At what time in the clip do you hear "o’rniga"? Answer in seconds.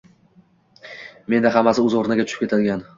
2.03-2.31